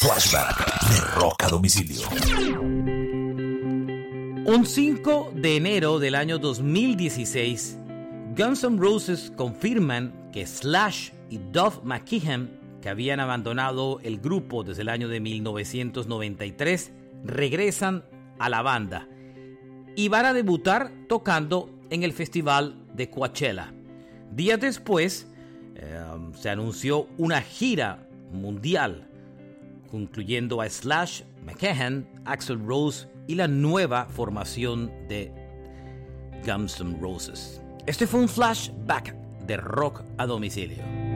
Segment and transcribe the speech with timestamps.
[0.00, 2.02] Flashback de a domicilio.
[4.46, 7.80] Un 5 de enero del año 2016,
[8.36, 12.48] Guns N' Roses confirman que Slash y Duff McKeehan,
[12.80, 16.92] que habían abandonado el grupo desde el año de 1993,
[17.24, 18.04] regresan
[18.38, 19.08] a la banda
[19.96, 23.74] y van a debutar tocando en el festival de Coachella.
[24.30, 25.26] Días después
[25.74, 26.00] eh,
[26.38, 29.08] se anunció una gira mundial,
[29.90, 35.32] concluyendo a Slash, McKehan, Axel Rose y la nueva formación de
[36.46, 37.60] Guns N' Roses.
[37.86, 39.14] Este fue un flashback
[39.46, 41.07] de rock a domicilio.